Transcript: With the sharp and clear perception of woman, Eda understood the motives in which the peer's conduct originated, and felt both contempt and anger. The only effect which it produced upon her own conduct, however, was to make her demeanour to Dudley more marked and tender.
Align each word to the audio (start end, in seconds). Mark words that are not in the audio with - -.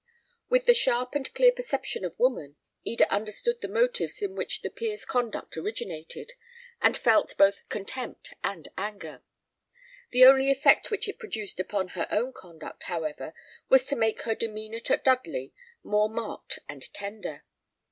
With 0.49 0.65
the 0.65 0.73
sharp 0.73 1.13
and 1.13 1.31
clear 1.35 1.51
perception 1.51 2.03
of 2.03 2.17
woman, 2.17 2.55
Eda 2.83 3.07
understood 3.13 3.61
the 3.61 3.67
motives 3.67 4.19
in 4.23 4.33
which 4.33 4.63
the 4.63 4.71
peer's 4.71 5.05
conduct 5.05 5.55
originated, 5.57 6.33
and 6.81 6.97
felt 6.97 7.37
both 7.37 7.61
contempt 7.69 8.33
and 8.43 8.67
anger. 8.79 9.21
The 10.09 10.25
only 10.25 10.49
effect 10.49 10.89
which 10.89 11.07
it 11.07 11.19
produced 11.19 11.59
upon 11.59 11.89
her 11.89 12.07
own 12.09 12.33
conduct, 12.33 12.85
however, 12.85 13.35
was 13.69 13.85
to 13.85 13.95
make 13.95 14.21
her 14.23 14.33
demeanour 14.33 14.79
to 14.79 14.97
Dudley 14.97 15.53
more 15.83 16.09
marked 16.09 16.57
and 16.67 16.81
tender. 16.95 17.43